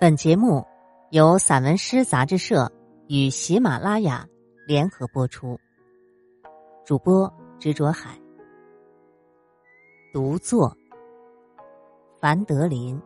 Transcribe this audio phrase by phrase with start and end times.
[0.00, 0.64] 本节目
[1.10, 2.70] 由散文诗杂志社
[3.08, 4.24] 与喜马拉雅
[4.64, 5.58] 联合播出，
[6.84, 8.16] 主播执着海，
[10.12, 10.72] 独作
[12.20, 13.02] 凡德林。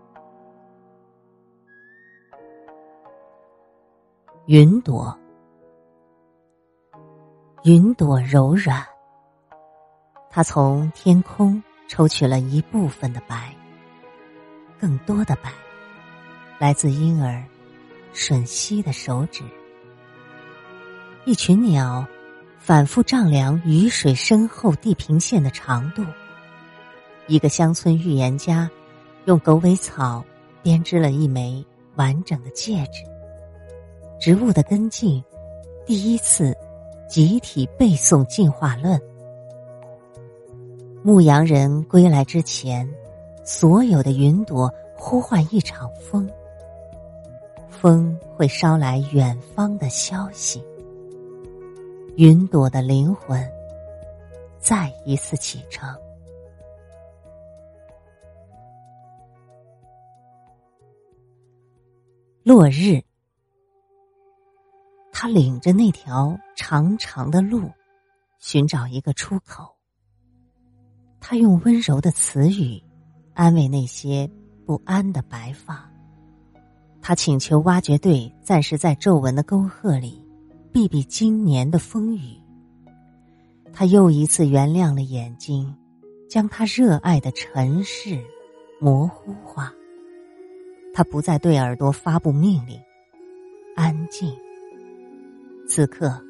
[4.44, 5.18] 云朵，
[7.64, 8.84] 云朵柔软，
[10.28, 13.56] 它从天空抽取了一部分的白，
[14.78, 15.50] 更多的白。
[16.62, 17.42] 来自婴儿
[18.14, 19.42] 吮吸的手指，
[21.24, 22.06] 一群鸟
[22.60, 26.04] 反复丈量雨水深厚地平线的长度。
[27.26, 28.70] 一个乡村预言家
[29.24, 30.24] 用狗尾草
[30.62, 33.02] 编织了一枚完整的戒指。
[34.20, 35.20] 植物的根茎
[35.84, 36.56] 第一次
[37.08, 39.02] 集体背诵进化论。
[41.02, 42.88] 牧羊人归来之前，
[43.42, 46.30] 所有的云朵呼唤一场风。
[47.82, 50.64] 风会捎来远方的消息，
[52.16, 53.44] 云朵的灵魂
[54.60, 55.92] 再一次启程。
[62.44, 63.02] 落日，
[65.10, 67.68] 他领着那条长长的路，
[68.38, 69.74] 寻找一个出口。
[71.18, 72.80] 他用温柔的词语
[73.34, 74.30] 安慰那些
[74.64, 75.91] 不安的白发。
[77.02, 80.22] 他请求挖掘队暂时在皱纹的沟壑里
[80.72, 82.38] 避避今年的风雨。
[83.72, 85.74] 他又一次原谅了眼睛，
[86.30, 88.20] 将他热爱的尘世
[88.78, 89.74] 模糊化。
[90.94, 92.80] 他不再对耳朵发布命令，
[93.74, 94.32] 安静。
[95.66, 96.22] 此刻，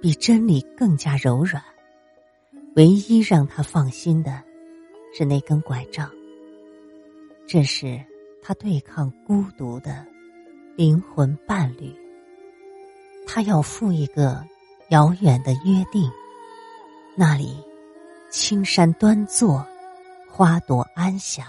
[0.00, 1.60] 比真理更加柔软。
[2.76, 4.42] 唯一让他放心的，
[5.16, 6.08] 是那根拐杖。
[7.46, 8.00] 这是。
[8.46, 10.04] 他对抗孤独的
[10.76, 11.96] 灵魂伴侣，
[13.26, 14.44] 他要赴一个
[14.90, 16.10] 遥远的约定，
[17.16, 17.56] 那里
[18.28, 19.66] 青山端坐，
[20.28, 21.46] 花朵安详，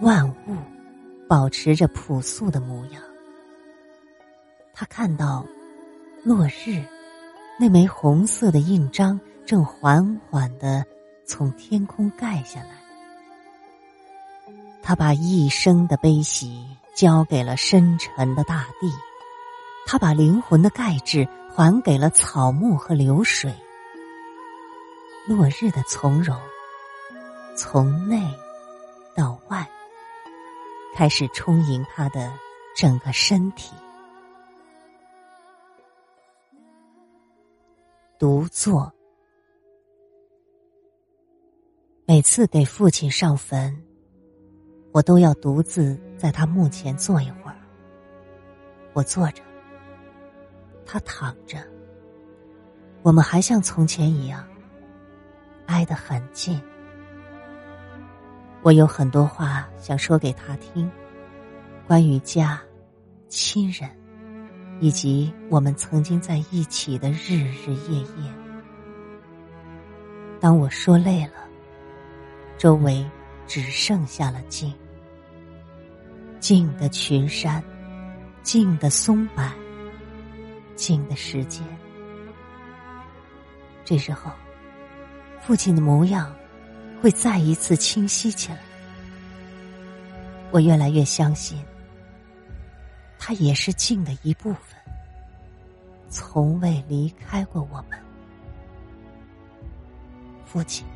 [0.00, 0.56] 万物
[1.28, 3.02] 保持着朴素的模样。
[4.72, 5.44] 他看到
[6.24, 6.82] 落日，
[7.58, 10.82] 那枚红色的印章正缓缓的
[11.26, 12.79] 从天空盖下来。
[14.90, 18.92] 他把一生的悲喜交给了深沉的大地，
[19.86, 23.54] 他把灵魂的钙质还给了草木和流水。
[25.28, 26.36] 落日的从容，
[27.56, 28.20] 从内
[29.14, 29.70] 到外，
[30.92, 32.32] 开始充盈他的
[32.74, 33.72] 整个身体。
[38.18, 38.92] 独坐，
[42.06, 43.86] 每次给父亲上坟。
[44.92, 47.56] 我都要独自在他墓前坐一会儿。
[48.92, 49.42] 我坐着，
[50.84, 51.58] 他躺着，
[53.02, 54.44] 我们还像从前一样，
[55.66, 56.60] 挨得很近。
[58.62, 60.90] 我有很多话想说给他听，
[61.86, 62.60] 关于家、
[63.28, 63.88] 亲人，
[64.80, 68.34] 以及我们曾经在一起的日日夜夜。
[70.40, 71.48] 当我说累了，
[72.58, 73.08] 周围。
[73.46, 74.72] 只剩下了静，
[76.40, 77.62] 静的群山，
[78.42, 79.44] 静的松柏，
[80.74, 81.62] 静的时间。
[83.84, 84.32] 这时候，
[85.42, 86.34] 父亲的模样
[87.02, 88.58] 会再一次清晰起来。
[90.50, 91.62] 我越来越相信，
[93.18, 94.76] 他也是静的一部分，
[96.08, 97.98] 从未离开过我们。
[100.46, 100.86] 父亲，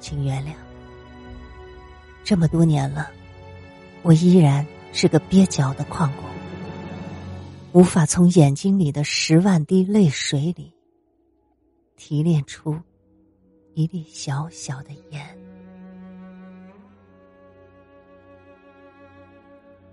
[0.00, 0.52] 请原谅。
[2.24, 3.10] 这么多年了，
[4.02, 6.24] 我依然是个蹩脚的矿工，
[7.72, 10.72] 无法从眼睛里的十万滴泪水里
[11.96, 12.80] 提炼出
[13.74, 15.38] 一粒小小的盐。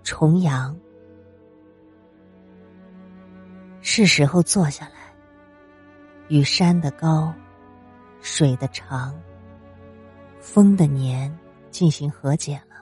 [0.02, 0.74] 重阳，
[3.80, 5.12] 是时候坐下来，
[6.28, 7.34] 与山的高、
[8.20, 9.14] 水的长、
[10.40, 11.36] 风的年。
[11.68, 12.75] 进行和解了，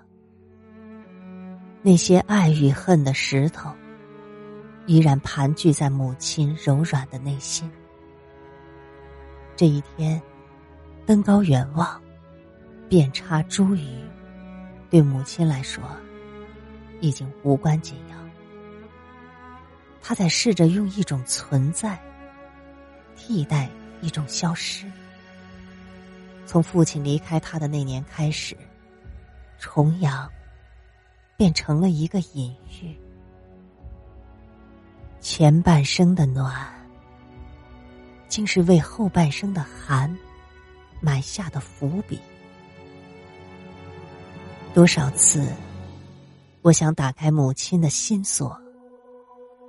[1.86, 3.70] 那些爱与恨的石头，
[4.86, 7.70] 依然盘踞在母亲柔软的内心。
[9.54, 10.20] 这一天，
[11.04, 12.00] 登高远望，
[12.88, 14.00] 遍插茱萸，
[14.88, 15.84] 对母亲来说，
[17.02, 18.16] 已经无关紧要。
[20.00, 22.00] 他在试着用一种存在，
[23.14, 23.69] 替代
[24.00, 24.90] 一种消失。
[26.46, 28.56] 从父亲离开他的那年开始。
[29.58, 30.26] 重阳，
[31.36, 32.96] 变成了一个隐喻。
[35.20, 36.54] 前半生的暖，
[38.28, 40.16] 竟是为后半生的寒
[41.00, 42.20] 埋下的伏笔。
[44.75, 45.46] 多少次，
[46.62, 48.60] 我想打开母亲的心锁，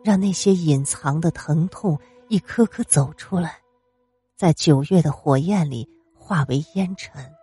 [0.04, 1.98] 让那些隐藏的疼痛
[2.28, 3.60] 一颗颗走出来，
[4.36, 7.35] 在九月的火焰里化为烟尘。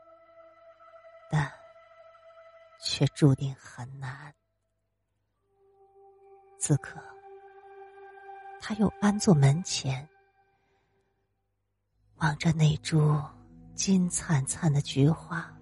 [2.85, 4.35] 却注定很难。
[6.59, 7.01] 此刻，
[8.61, 10.09] 他又安坐门前，
[12.17, 13.21] 望着那株
[13.75, 15.53] 金灿灿的菊花，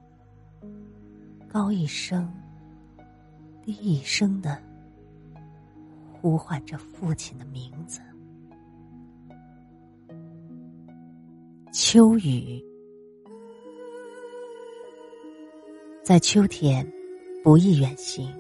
[1.49, 2.33] 高一声、
[3.63, 4.63] 低一声的
[6.13, 8.01] 呼唤着父亲的名字。
[11.73, 12.63] 秋雨，
[16.03, 17.00] 在秋天。
[17.43, 18.31] 不易远行，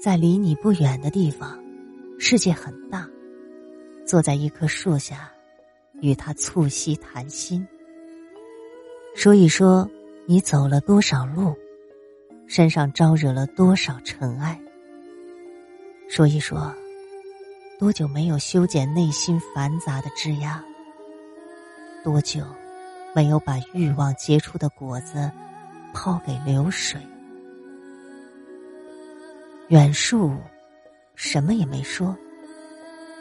[0.00, 1.58] 在离你不远的地方，
[2.16, 3.08] 世界很大。
[4.06, 5.28] 坐在一棵树下，
[6.00, 7.66] 与他促膝谈心，
[9.16, 9.88] 说一说
[10.26, 11.52] 你走了多少路，
[12.46, 14.56] 身上招惹了多少尘埃。
[16.08, 16.72] 说一说，
[17.80, 20.60] 多久没有修剪内心繁杂的枝桠，
[22.04, 22.44] 多久
[23.12, 25.28] 没有把欲望结出的果子
[25.92, 27.00] 抛给流水。
[29.70, 30.36] 远树，
[31.14, 32.18] 什么也没说。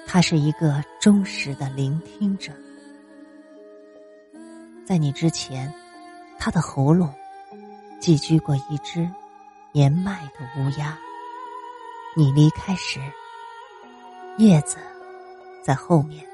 [0.08, 2.52] 他是一个忠实的聆听者。
[4.84, 5.72] 在你之前，
[6.40, 7.14] 他的喉咙
[8.00, 9.08] 寄居过一只
[9.72, 10.98] 年迈的乌鸦。
[12.16, 13.00] 你离开时，
[14.40, 14.78] 叶子
[15.64, 16.26] 在后面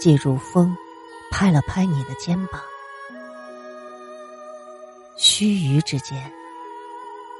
[0.00, 0.74] 借助风
[1.30, 2.58] 拍了拍你的肩膀。
[5.18, 6.32] 须臾之间，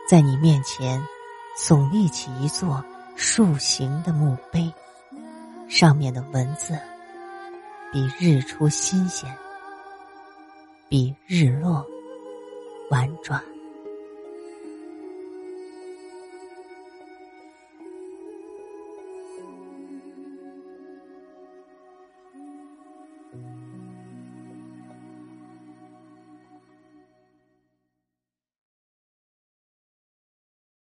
[0.06, 1.02] 在你面前。
[1.56, 2.84] 耸立起一座
[3.14, 4.72] 树形的墓碑，
[5.68, 6.76] 上面的文字
[7.92, 9.32] 比日出新鲜，
[10.88, 11.86] 比日落
[12.90, 13.40] 婉转。